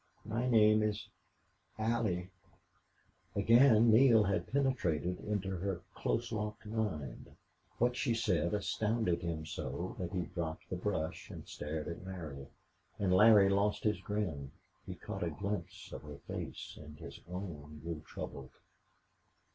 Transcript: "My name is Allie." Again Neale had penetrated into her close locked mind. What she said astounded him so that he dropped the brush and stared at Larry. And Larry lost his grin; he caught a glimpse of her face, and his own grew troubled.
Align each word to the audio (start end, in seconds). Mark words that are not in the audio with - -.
"My 0.25 0.49
name 0.49 0.81
is 0.81 1.07
Allie." 1.77 2.31
Again 3.35 3.91
Neale 3.91 4.23
had 4.23 4.51
penetrated 4.51 5.19
into 5.19 5.51
her 5.57 5.83
close 5.93 6.31
locked 6.31 6.65
mind. 6.65 7.35
What 7.77 7.95
she 7.95 8.15
said 8.15 8.55
astounded 8.55 9.21
him 9.21 9.45
so 9.45 9.95
that 9.99 10.11
he 10.11 10.23
dropped 10.23 10.71
the 10.71 10.75
brush 10.75 11.29
and 11.29 11.47
stared 11.47 11.87
at 11.87 12.03
Larry. 12.03 12.47
And 12.97 13.13
Larry 13.13 13.49
lost 13.49 13.83
his 13.83 14.01
grin; 14.01 14.51
he 14.87 14.95
caught 14.95 15.21
a 15.21 15.29
glimpse 15.29 15.91
of 15.93 16.01
her 16.01 16.17
face, 16.27 16.79
and 16.81 16.97
his 16.97 17.19
own 17.29 17.81
grew 17.83 18.01
troubled. 18.03 18.49